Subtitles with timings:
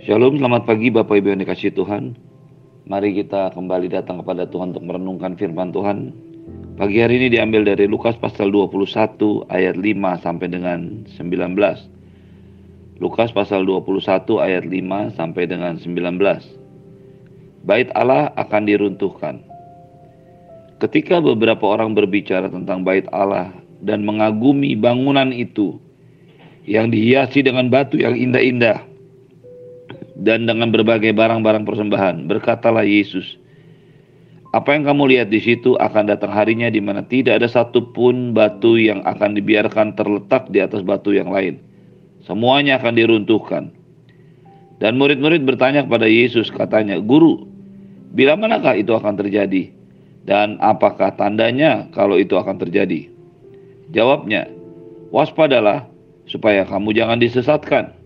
[0.00, 2.16] Shalom, selamat pagi Bapak Ibu yang dikasih Tuhan.
[2.88, 6.16] Mari kita kembali datang kepada Tuhan untuk merenungkan firman Tuhan.
[6.80, 8.80] Pagi hari ini diambil dari Lukas pasal 21
[9.52, 11.52] ayat 5 sampai dengan 19.
[12.96, 15.92] Lukas pasal 21 ayat 5 sampai dengan 19.
[17.68, 19.44] Bait Allah akan diruntuhkan.
[20.80, 23.52] Ketika beberapa orang berbicara tentang bait Allah
[23.84, 25.76] dan mengagumi bangunan itu
[26.64, 28.89] yang dihiasi dengan batu yang indah-indah
[30.20, 32.28] dan dengan berbagai barang-barang persembahan.
[32.28, 33.40] Berkatalah Yesus,
[34.50, 38.76] apa yang kamu lihat di situ akan datang harinya di mana tidak ada satupun batu
[38.76, 41.62] yang akan dibiarkan terletak di atas batu yang lain.
[42.26, 43.70] Semuanya akan diruntuhkan.
[44.80, 47.44] Dan murid-murid bertanya kepada Yesus, katanya, Guru,
[48.16, 49.70] bila manakah itu akan terjadi?
[50.24, 53.08] Dan apakah tandanya kalau itu akan terjadi?
[53.92, 54.48] Jawabnya,
[55.12, 55.84] waspadalah
[56.24, 57.99] supaya kamu jangan disesatkan.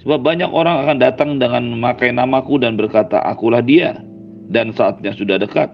[0.00, 4.00] Sebab banyak orang akan datang dengan memakai namaku dan berkata, akulah dia,
[4.48, 5.68] dan saatnya sudah dekat.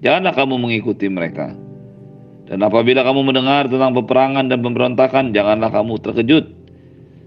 [0.00, 1.52] Janganlah kamu mengikuti mereka.
[2.48, 6.46] Dan apabila kamu mendengar tentang peperangan dan pemberontakan, janganlah kamu terkejut.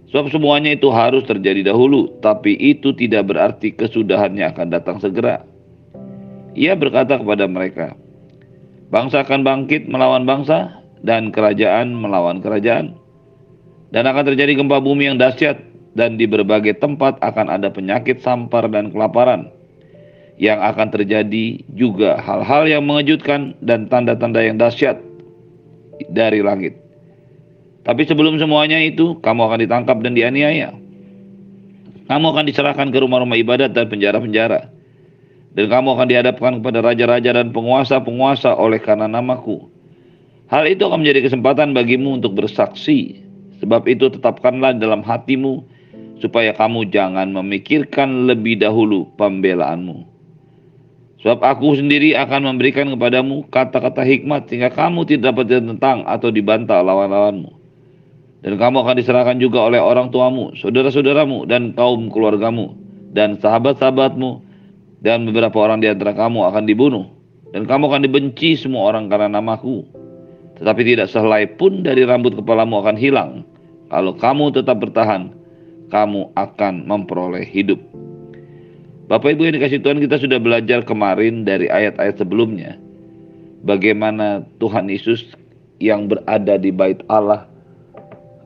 [0.10, 5.46] Sebab semuanya itu harus terjadi dahulu, tapi itu tidak berarti kesudahannya akan datang segera.
[6.58, 7.94] Ia berkata kepada mereka,
[8.90, 12.98] Bangsa akan bangkit melawan bangsa, dan kerajaan melawan kerajaan.
[13.94, 15.62] Dan akan terjadi gempa bumi yang dahsyat,
[15.98, 19.50] dan di berbagai tempat akan ada penyakit sampar dan kelaparan.
[20.40, 21.45] Yang akan terjadi
[21.76, 24.95] juga hal-hal yang mengejutkan dan tanda-tanda yang dahsyat
[26.08, 26.80] dari langit.
[27.84, 30.72] Tapi sebelum semuanya itu, kamu akan ditangkap dan dianiaya.
[32.08, 34.72] Kamu akan diserahkan ke rumah-rumah ibadat dan penjara-penjara.
[35.54, 39.67] Dan kamu akan dihadapkan kepada raja-raja dan penguasa-penguasa oleh karena namaku.
[40.50, 43.22] Hal itu akan menjadi kesempatan bagimu untuk bersaksi.
[43.60, 45.62] Sebab itu tetapkanlah dalam hatimu
[46.20, 50.06] supaya kamu jangan memikirkan lebih dahulu pembelaanmu.
[51.20, 56.80] Sebab aku sendiri akan memberikan kepadamu kata-kata hikmat sehingga kamu tidak dapat ditentang atau dibantah
[56.80, 57.60] lawan-lawanmu.
[58.39, 62.71] Dan kamu akan diserahkan juga oleh orang tuamu, saudara-saudaramu, dan kaum keluargamu,
[63.11, 64.39] dan sahabat-sahabatmu,
[65.04, 67.04] dan beberapa orang di antara kamu akan dibunuh.
[67.52, 69.83] Dan kamu akan dibenci semua orang karena namaku.
[70.55, 73.44] Tetapi tidak sehelai pun dari rambut kepalamu akan hilang.
[73.92, 75.36] Kalau kamu tetap bertahan
[75.89, 77.77] kamu akan memperoleh hidup.
[79.10, 82.77] Bapak Ibu yang dikasih Tuhan kita sudah belajar kemarin dari ayat-ayat sebelumnya.
[83.66, 85.26] Bagaimana Tuhan Yesus
[85.82, 87.50] yang berada di bait Allah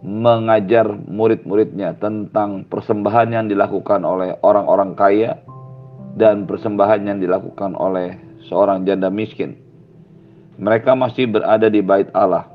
[0.04, 5.40] mengajar murid-muridnya tentang persembahan yang dilakukan oleh orang-orang kaya
[6.20, 9.56] dan persembahan yang dilakukan oleh seorang janda miskin.
[10.60, 12.46] Mereka masih berada di bait Allah.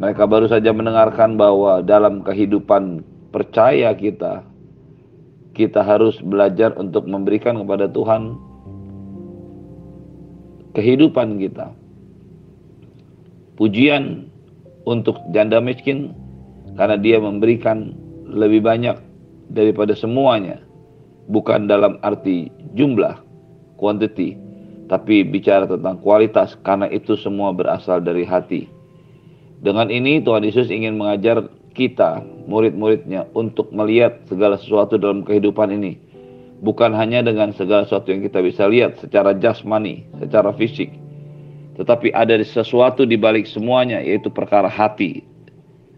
[0.00, 4.42] Mereka baru saja mendengarkan bahwa dalam kehidupan percaya kita,
[5.54, 8.38] kita harus belajar untuk memberikan kepada Tuhan
[10.74, 11.74] kehidupan kita.
[13.58, 14.30] Pujian
[14.88, 16.14] untuk janda miskin
[16.78, 17.92] karena dia memberikan
[18.30, 18.96] lebih banyak
[19.50, 20.62] daripada semuanya.
[21.30, 23.22] Bukan dalam arti jumlah,
[23.78, 24.34] quantity,
[24.90, 28.66] tapi bicara tentang kualitas karena itu semua berasal dari hati.
[29.62, 31.46] Dengan ini Tuhan Yesus ingin mengajar
[31.80, 35.96] kita, murid-muridnya, untuk melihat segala sesuatu dalam kehidupan ini.
[36.60, 40.92] Bukan hanya dengan segala sesuatu yang kita bisa lihat secara jasmani, secara fisik.
[41.80, 45.24] Tetapi ada sesuatu di balik semuanya, yaitu perkara hati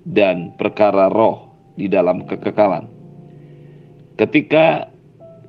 [0.06, 2.86] dan perkara roh di dalam kekekalan.
[4.14, 4.86] Ketika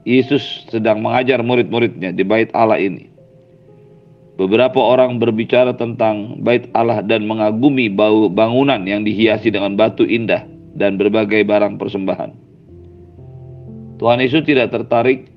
[0.01, 3.12] Yesus sedang mengajar murid-muridnya di bait Allah ini,
[4.33, 10.41] Beberapa orang berbicara tentang bait Allah dan mengagumi bau bangunan yang dihiasi dengan batu indah
[10.73, 12.33] dan berbagai barang persembahan.
[14.01, 15.29] Tuhan Yesus tidak tertarik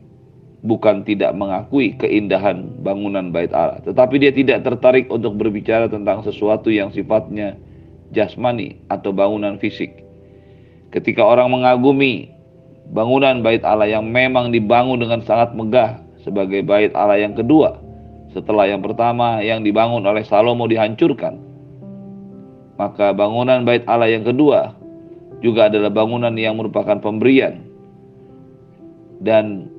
[0.64, 6.72] bukan tidak mengakui keindahan bangunan bait Allah, tetapi dia tidak tertarik untuk berbicara tentang sesuatu
[6.72, 7.54] yang sifatnya
[8.16, 10.02] jasmani atau bangunan fisik.
[10.88, 12.32] Ketika orang mengagumi
[12.96, 17.85] bangunan bait Allah yang memang dibangun dengan sangat megah sebagai bait Allah yang kedua,
[18.36, 21.40] setelah yang pertama yang dibangun oleh Salomo dihancurkan,
[22.76, 24.76] maka bangunan bait Allah yang kedua
[25.40, 27.64] juga adalah bangunan yang merupakan pemberian
[29.24, 29.72] dan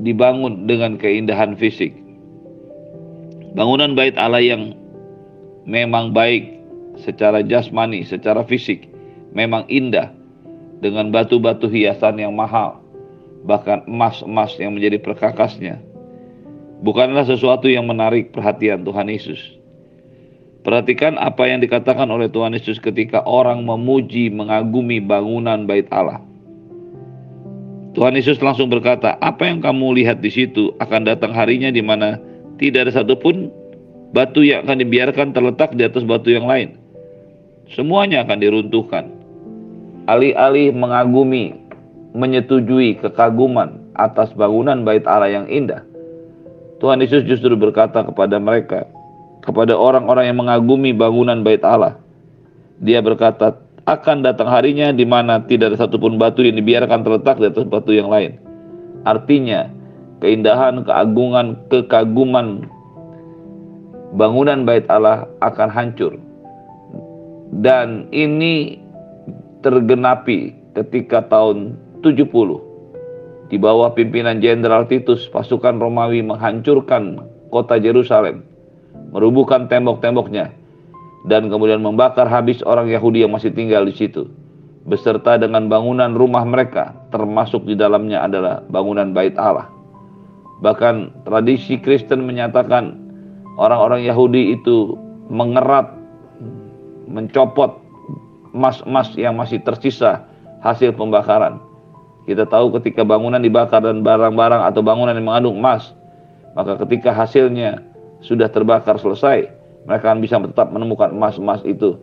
[0.00, 1.92] dibangun dengan keindahan fisik.
[3.52, 4.72] Bangunan bait Allah yang
[5.68, 6.56] memang baik
[7.04, 8.88] secara jasmani, secara fisik,
[9.36, 10.08] memang indah
[10.80, 12.80] dengan batu-batu hiasan yang mahal,
[13.44, 15.89] bahkan emas-emas yang menjadi perkakasnya
[16.80, 19.60] bukanlah sesuatu yang menarik perhatian Tuhan Yesus.
[20.60, 26.20] Perhatikan apa yang dikatakan oleh Tuhan Yesus ketika orang memuji, mengagumi bangunan bait Allah.
[27.96, 32.20] Tuhan Yesus langsung berkata, "Apa yang kamu lihat di situ akan datang harinya di mana
[32.60, 33.48] tidak ada satupun
[34.12, 36.76] batu yang akan dibiarkan terletak di atas batu yang lain.
[37.72, 39.08] Semuanya akan diruntuhkan."
[40.06, 41.56] Alih-alih mengagumi,
[42.12, 45.82] menyetujui kekaguman atas bangunan bait Allah yang indah,
[46.80, 48.88] Tuhan Yesus justru berkata kepada mereka,
[49.44, 52.00] kepada orang-orang yang mengagumi bangunan bait Allah.
[52.80, 57.52] Dia berkata, akan datang harinya di mana tidak ada satupun batu yang dibiarkan terletak di
[57.52, 58.40] atas batu yang lain.
[59.04, 59.68] Artinya,
[60.24, 62.64] keindahan, keagungan, kekaguman
[64.16, 66.16] bangunan bait Allah akan hancur.
[67.60, 68.80] Dan ini
[69.60, 72.69] tergenapi ketika tahun 70
[73.50, 77.18] di bawah pimpinan Jenderal Titus, pasukan Romawi menghancurkan
[77.50, 78.46] kota Yerusalem,
[79.10, 80.54] merubuhkan tembok-temboknya,
[81.26, 84.30] dan kemudian membakar habis orang Yahudi yang masih tinggal di situ
[84.88, 89.68] beserta dengan bangunan rumah mereka termasuk di dalamnya adalah bangunan bait Allah.
[90.64, 92.96] Bahkan tradisi Kristen menyatakan
[93.60, 94.96] orang-orang Yahudi itu
[95.28, 95.92] mengerat
[97.08, 97.80] mencopot
[98.56, 100.24] emas-emas yang masih tersisa
[100.60, 101.60] hasil pembakaran.
[102.30, 105.90] Kita tahu ketika bangunan dibakar dan barang-barang atau bangunan yang mengandung emas,
[106.54, 107.82] maka ketika hasilnya
[108.22, 109.50] sudah terbakar selesai,
[109.82, 111.98] mereka akan bisa tetap menemukan emas-emas itu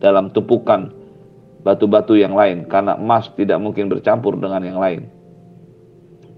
[0.00, 0.96] dalam tumpukan
[1.60, 5.12] batu-batu yang lain karena emas tidak mungkin bercampur dengan yang lain.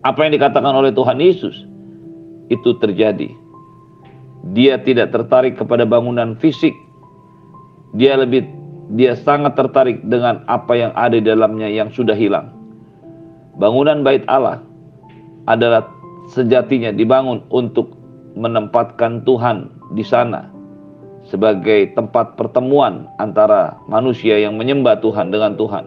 [0.03, 1.63] Apa yang dikatakan oleh Tuhan Yesus
[2.51, 3.31] itu terjadi.
[4.51, 6.75] Dia tidak tertarik kepada bangunan fisik.
[7.95, 8.51] Dia lebih
[8.99, 12.58] dia sangat tertarik dengan apa yang ada di dalamnya yang sudah hilang.
[13.59, 14.63] Bangunan bait Allah
[15.51, 15.91] adalah
[16.31, 17.99] sejatinya dibangun untuk
[18.39, 20.47] menempatkan Tuhan di sana
[21.27, 25.85] sebagai tempat pertemuan antara manusia yang menyembah Tuhan dengan Tuhan.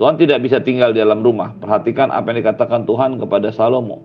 [0.00, 1.52] Tuhan tidak bisa tinggal di dalam rumah.
[1.60, 4.00] Perhatikan apa yang dikatakan Tuhan kepada Salomo.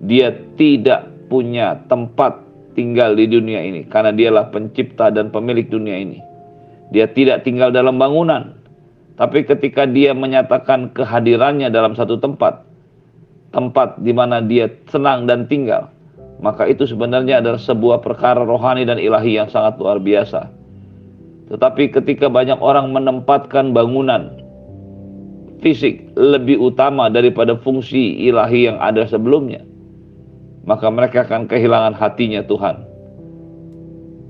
[0.00, 2.40] Dia tidak punya tempat
[2.72, 6.18] tinggal di dunia ini karena dialah pencipta dan pemilik dunia ini.
[6.88, 8.53] Dia tidak tinggal dalam bangunan,
[9.14, 12.66] tapi ketika dia menyatakan kehadirannya dalam satu tempat,
[13.54, 15.86] tempat di mana dia senang dan tinggal,
[16.42, 20.50] maka itu sebenarnya adalah sebuah perkara rohani dan ilahi yang sangat luar biasa.
[21.46, 24.42] Tetapi ketika banyak orang menempatkan bangunan
[25.62, 29.62] fisik lebih utama daripada fungsi ilahi yang ada sebelumnya,
[30.66, 32.82] maka mereka akan kehilangan hatinya Tuhan.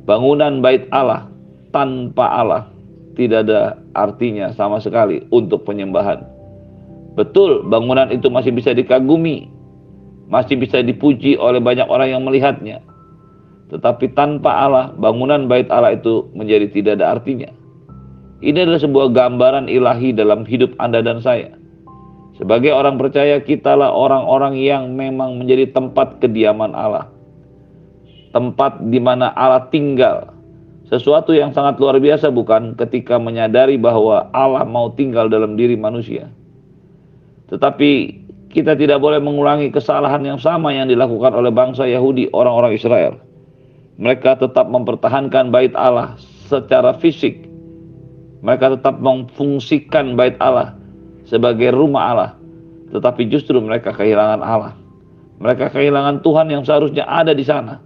[0.04, 1.24] Bangunan bait Allah
[1.72, 2.73] tanpa Allah
[3.14, 6.22] tidak ada artinya sama sekali untuk penyembahan.
[7.14, 9.46] Betul, bangunan itu masih bisa dikagumi,
[10.26, 12.82] masih bisa dipuji oleh banyak orang yang melihatnya.
[13.70, 17.50] Tetapi tanpa Allah, bangunan bait Allah itu menjadi tidak ada artinya.
[18.44, 21.54] Ini adalah sebuah gambaran ilahi dalam hidup Anda dan saya.
[22.34, 27.06] Sebagai orang percaya, kitalah orang-orang yang memang menjadi tempat kediaman Allah.
[28.34, 30.33] Tempat di mana Allah tinggal.
[30.94, 36.30] Sesuatu yang sangat luar biasa bukan ketika menyadari bahwa Allah mau tinggal dalam diri manusia.
[37.50, 38.22] Tetapi
[38.54, 43.18] kita tidak boleh mengulangi kesalahan yang sama yang dilakukan oleh bangsa Yahudi, orang-orang Israel.
[43.98, 46.14] Mereka tetap mempertahankan bait Allah
[46.46, 47.42] secara fisik.
[48.46, 50.78] Mereka tetap memfungsikan bait Allah
[51.26, 52.30] sebagai rumah Allah.
[52.94, 54.78] Tetapi justru mereka kehilangan Allah.
[55.42, 57.82] Mereka kehilangan Tuhan yang seharusnya ada di sana.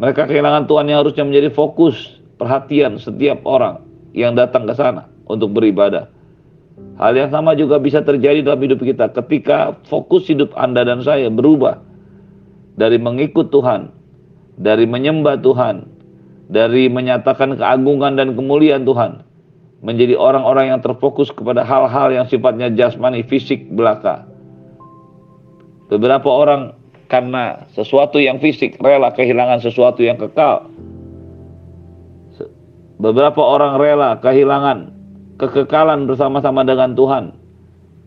[0.00, 3.84] Mereka kehilangan Tuhan yang harusnya menjadi fokus perhatian setiap orang
[4.16, 6.08] yang datang ke sana untuk beribadah.
[6.96, 11.28] Hal yang sama juga bisa terjadi dalam hidup kita ketika fokus hidup Anda dan saya
[11.28, 11.80] berubah
[12.76, 13.92] dari mengikut Tuhan,
[14.56, 15.88] dari menyembah Tuhan,
[16.48, 19.24] dari menyatakan keagungan dan kemuliaan Tuhan,
[19.84, 24.24] menjadi orang-orang yang terfokus kepada hal-hal yang sifatnya jasmani, fisik belaka.
[25.92, 26.81] Beberapa orang
[27.12, 30.64] karena sesuatu yang fisik rela kehilangan sesuatu yang kekal.
[32.96, 34.96] Beberapa orang rela kehilangan
[35.36, 37.36] kekekalan bersama-sama dengan Tuhan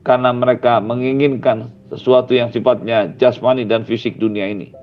[0.01, 4.74] karena mereka menginginkan sesuatu yang sifatnya jasmani dan fisik dunia ini.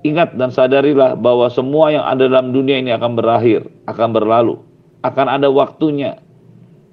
[0.00, 4.56] Ingat dan sadarilah bahwa semua yang ada dalam dunia ini akan berakhir, akan berlalu.
[5.04, 6.16] Akan ada waktunya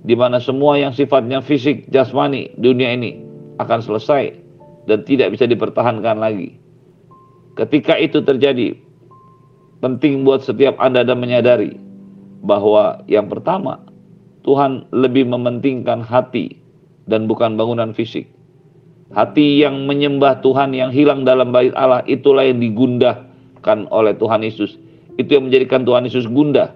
[0.03, 3.23] di mana semua yang sifatnya fisik, jasmani dunia ini
[3.63, 4.46] akan selesai
[4.87, 6.57] dan tidak bisa dipertahankan lagi.
[7.59, 8.79] Ketika itu terjadi,
[9.83, 11.75] penting buat setiap Anda dan menyadari
[12.41, 13.83] bahwa yang pertama,
[14.47, 16.55] Tuhan lebih mementingkan hati
[17.05, 18.31] dan bukan bangunan fisik.
[19.11, 24.75] Hati yang menyembah Tuhan yang hilang dalam bait Allah itulah yang digundahkan oleh Tuhan Yesus.
[25.15, 26.75] Itu yang menjadikan Tuhan Yesus gundah.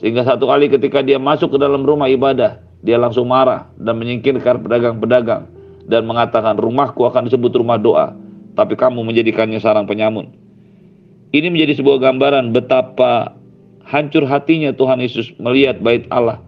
[0.00, 4.64] Sehingga satu kali ketika dia masuk ke dalam rumah ibadah, dia langsung marah dan menyingkirkan
[4.64, 5.46] pedagang-pedagang
[5.86, 8.14] dan mengatakan rumahku akan disebut rumah doa,
[8.54, 10.30] tapi kamu menjadikannya sarang penyamun.
[11.32, 13.32] Ini menjadi sebuah gambaran betapa
[13.88, 16.38] hancur hatinya Tuhan Yesus melihat bait Allah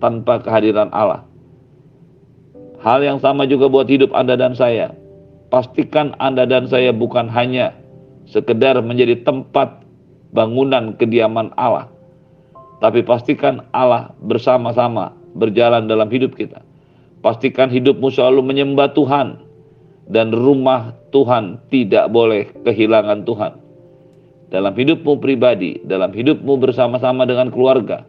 [0.00, 1.22] tanpa kehadiran Allah.
[2.82, 4.90] Hal yang sama juga buat hidup Anda dan saya.
[5.52, 7.76] Pastikan Anda dan saya bukan hanya
[8.26, 9.84] sekedar menjadi tempat
[10.32, 11.92] bangunan kediaman Allah,
[12.80, 16.64] tapi pastikan Allah bersama-sama berjalan dalam hidup kita.
[17.22, 19.38] Pastikan hidupmu selalu menyembah Tuhan
[20.10, 23.52] dan rumah Tuhan tidak boleh kehilangan Tuhan.
[24.50, 28.04] Dalam hidupmu pribadi, dalam hidupmu bersama-sama dengan keluarga,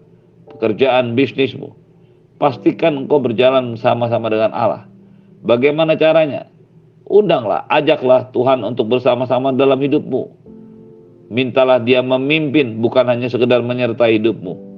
[0.50, 1.78] pekerjaan bisnismu,
[2.42, 4.90] pastikan engkau berjalan sama-sama dengan Allah.
[5.46, 6.50] Bagaimana caranya?
[7.06, 10.42] Undanglah, ajaklah Tuhan untuk bersama-sama dalam hidupmu.
[11.30, 14.73] Mintalah dia memimpin, bukan hanya sekedar menyertai hidupmu.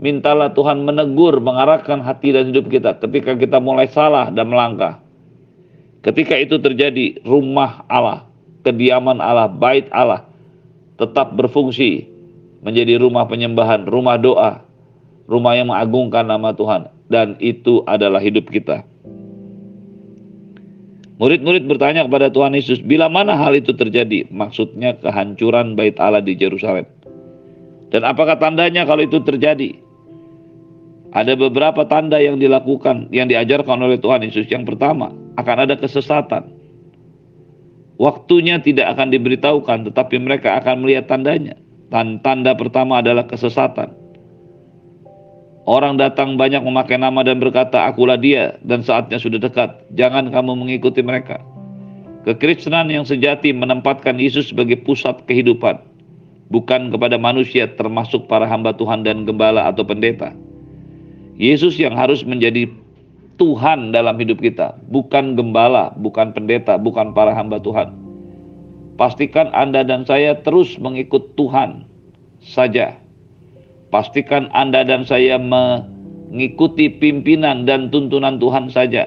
[0.00, 4.98] Mintalah Tuhan menegur, mengarahkan hati dan hidup kita ketika kita mulai salah dan melangkah.
[6.02, 8.26] Ketika itu terjadi, rumah Allah,
[8.66, 10.26] kediaman Allah, bait Allah
[10.98, 12.10] tetap berfungsi
[12.62, 14.62] menjadi rumah penyembahan, rumah doa,
[15.30, 16.90] rumah yang mengagungkan nama Tuhan.
[17.12, 18.86] Dan itu adalah hidup kita.
[21.20, 24.26] Murid-murid bertanya kepada Tuhan Yesus, bila mana hal itu terjadi?
[24.32, 26.88] Maksudnya kehancuran bait Allah di Yerusalem.
[27.92, 29.76] Dan apakah tandanya kalau itu terjadi?
[31.12, 34.48] Ada beberapa tanda yang dilakukan, yang diajarkan oleh Tuhan Yesus.
[34.48, 36.48] Yang pertama, akan ada kesesatan.
[38.00, 41.54] Waktunya tidak akan diberitahukan, tetapi mereka akan melihat tandanya.
[41.92, 43.92] Dan tanda pertama adalah kesesatan.
[45.68, 49.70] Orang datang banyak memakai nama dan berkata, akulah dia dan saatnya sudah dekat.
[49.94, 51.38] Jangan kamu mengikuti mereka.
[52.26, 55.78] Kekristenan yang sejati menempatkan Yesus sebagai pusat kehidupan.
[56.50, 60.34] Bukan kepada manusia termasuk para hamba Tuhan dan gembala atau pendeta.
[61.36, 62.68] Yesus yang harus menjadi
[63.40, 64.76] Tuhan dalam hidup kita.
[64.92, 67.94] Bukan gembala, bukan pendeta, bukan para hamba Tuhan.
[69.00, 71.88] Pastikan Anda dan saya terus mengikut Tuhan
[72.44, 73.02] saja
[73.92, 79.04] Pastikan Anda dan saya mengikuti pimpinan dan tuntunan Tuhan saja.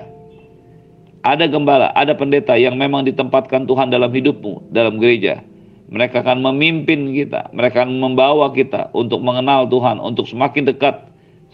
[1.25, 5.41] Ada gembala, ada pendeta yang memang ditempatkan Tuhan dalam hidupmu, dalam gereja.
[5.89, 11.01] Mereka akan memimpin kita, mereka akan membawa kita untuk mengenal Tuhan, untuk semakin dekat,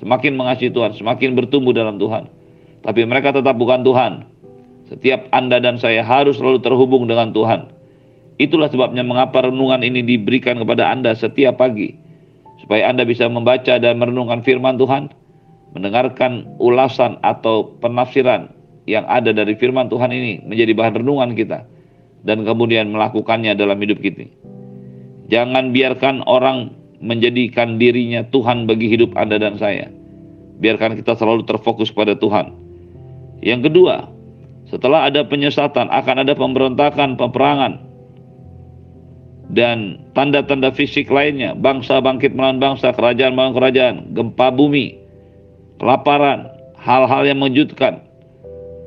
[0.01, 2.25] semakin mengasihi Tuhan, semakin bertumbuh dalam Tuhan.
[2.81, 4.25] Tapi mereka tetap bukan Tuhan.
[4.89, 7.69] Setiap Anda dan saya harus selalu terhubung dengan Tuhan.
[8.41, 11.93] Itulah sebabnya mengapa renungan ini diberikan kepada Anda setiap pagi
[12.57, 15.13] supaya Anda bisa membaca dan merenungkan firman Tuhan,
[15.77, 18.49] mendengarkan ulasan atau penafsiran
[18.89, 21.69] yang ada dari firman Tuhan ini menjadi bahan renungan kita
[22.25, 24.25] dan kemudian melakukannya dalam hidup kita.
[25.29, 29.89] Jangan biarkan orang menjadikan dirinya Tuhan bagi hidup Anda dan saya.
[30.61, 32.53] Biarkan kita selalu terfokus pada Tuhan.
[33.41, 34.05] Yang kedua,
[34.69, 37.81] setelah ada penyesatan akan ada pemberontakan, peperangan,
[39.51, 44.95] dan tanda-tanda fisik lainnya, bangsa bangkit melawan bangsa, kerajaan melawan kerajaan, gempa bumi,
[45.81, 46.47] kelaparan,
[46.79, 47.99] hal-hal yang mengejutkan.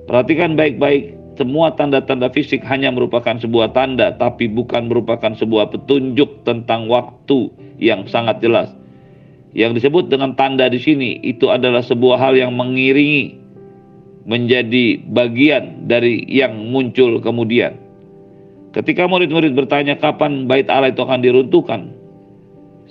[0.08, 6.86] Perhatikan baik-baik, semua tanda-tanda fisik hanya merupakan sebuah tanda, tapi bukan merupakan sebuah petunjuk tentang
[6.86, 7.50] waktu
[7.82, 8.70] yang sangat jelas.
[9.54, 13.38] Yang disebut dengan tanda di sini itu adalah sebuah hal yang mengiringi
[14.26, 17.78] menjadi bagian dari yang muncul kemudian.
[18.74, 21.94] Ketika murid-murid bertanya kapan bait Allah itu akan diruntuhkan,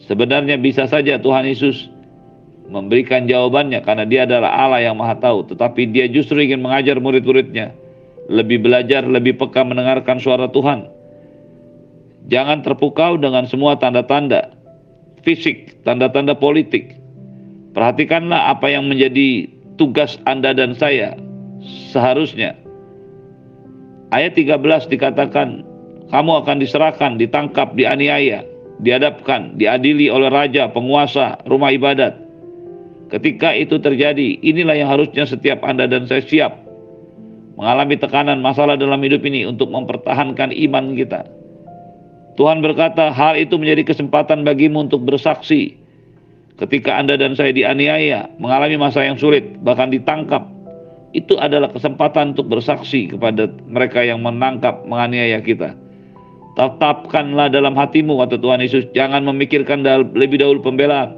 [0.08, 1.92] sebenarnya bisa saja Tuhan Yesus
[2.72, 5.48] memberikan jawabannya karena dia adalah Allah yang maha tahu.
[5.52, 7.83] Tetapi dia justru ingin mengajar murid-muridnya
[8.32, 10.88] lebih belajar, lebih peka mendengarkan suara Tuhan.
[12.32, 14.56] Jangan terpukau dengan semua tanda-tanda
[15.28, 16.96] fisik, tanda-tanda politik.
[17.74, 21.18] Perhatikanlah apa yang menjadi tugas Anda dan saya
[21.92, 22.56] seharusnya.
[24.14, 24.62] Ayat 13
[24.94, 25.66] dikatakan,
[26.14, 28.46] kamu akan diserahkan, ditangkap, dianiaya,
[28.86, 32.14] dihadapkan, diadili oleh raja, penguasa, rumah ibadat.
[33.10, 36.63] Ketika itu terjadi, inilah yang harusnya setiap Anda dan saya siap
[37.56, 41.26] mengalami tekanan masalah dalam hidup ini untuk mempertahankan iman kita.
[42.34, 45.78] Tuhan berkata, hal itu menjadi kesempatan bagimu untuk bersaksi.
[46.58, 50.42] Ketika Anda dan saya dianiaya, mengalami masa yang sulit, bahkan ditangkap,
[51.14, 55.78] itu adalah kesempatan untuk bersaksi kepada mereka yang menangkap, menganiaya kita.
[56.58, 61.14] Tetapkanlah dalam hatimu kata Tuhan Yesus, jangan memikirkan lebih dahulu pembelaan.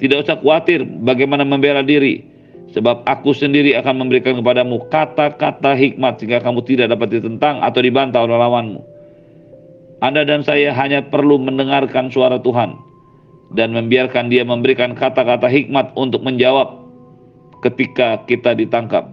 [0.00, 2.24] Tidak usah khawatir bagaimana membela diri,
[2.70, 8.22] sebab aku sendiri akan memberikan kepadamu kata-kata hikmat sehingga kamu tidak dapat ditentang atau dibantah
[8.22, 8.80] oleh lawanmu.
[10.00, 12.90] Anda dan saya hanya perlu mendengarkan suara Tuhan.
[13.50, 16.86] dan membiarkan dia memberikan kata-kata hikmat untuk menjawab
[17.66, 19.10] ketika kita ditangkap.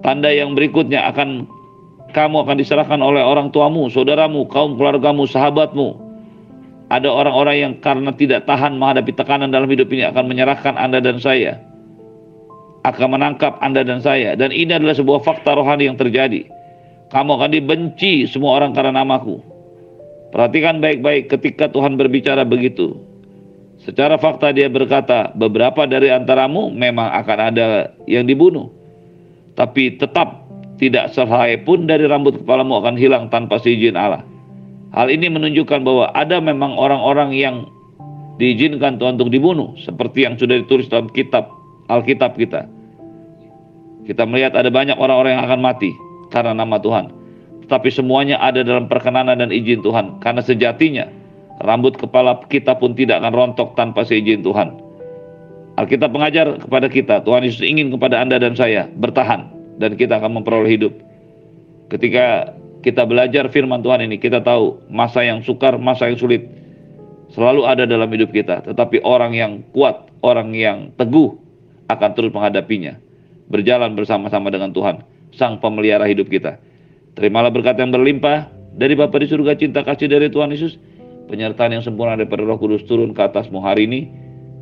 [0.00, 1.44] Tanda yang berikutnya akan
[2.16, 6.08] kamu akan diserahkan oleh orang tuamu, saudaramu, kaum keluargamu, sahabatmu.
[6.88, 11.18] Ada orang-orang yang karena tidak tahan menghadapi tekanan dalam hidup ini akan menyerahkan Anda dan
[11.18, 11.58] saya.
[12.86, 14.38] Akan menangkap Anda dan saya.
[14.38, 16.46] Dan ini adalah sebuah fakta rohani yang terjadi.
[17.10, 19.42] Kamu akan dibenci semua orang karena namaku.
[20.30, 22.94] Perhatikan baik-baik ketika Tuhan berbicara begitu.
[23.82, 27.66] Secara fakta dia berkata, beberapa dari antaramu memang akan ada
[28.06, 28.70] yang dibunuh.
[29.58, 34.22] Tapi tetap tidak sehelai pun dari rambut kepalamu akan hilang tanpa seizin Allah.
[34.94, 37.66] Hal ini menunjukkan bahwa ada memang orang-orang yang
[38.36, 41.48] diizinkan Tuhan untuk dibunuh, seperti yang sudah ditulis dalam kitab
[41.88, 42.75] Alkitab kita.
[44.06, 45.90] Kita melihat ada banyak orang-orang yang akan mati
[46.30, 47.10] karena nama Tuhan.
[47.66, 50.22] Tetapi semuanya ada dalam perkenanan dan izin Tuhan.
[50.22, 51.10] Karena sejatinya
[51.66, 54.78] rambut kepala kita pun tidak akan rontok tanpa seizin Tuhan.
[55.76, 59.44] Alkitab mengajar kepada kita, Tuhan Yesus ingin kepada Anda dan saya bertahan
[59.76, 60.94] dan kita akan memperoleh hidup.
[61.92, 66.48] Ketika kita belajar firman Tuhan ini, kita tahu masa yang sukar, masa yang sulit
[67.34, 68.64] selalu ada dalam hidup kita.
[68.64, 71.34] Tetapi orang yang kuat, orang yang teguh
[71.92, 72.96] akan terus menghadapinya.
[73.46, 76.58] Berjalan bersama-sama dengan Tuhan, Sang Pemelihara hidup kita.
[77.14, 80.76] Terimalah berkat yang berlimpah dari Bapa di surga cinta kasih dari Tuhan Yesus.
[81.26, 84.00] Penyertaan yang sempurna daripada roh kudus turun ke atasmu hari ini.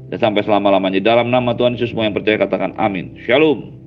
[0.09, 1.00] Dan sampai selama-lamanya.
[1.00, 3.17] Dalam nama Tuhan Yesus semua yang percaya katakan amin.
[3.25, 3.84] Shalom.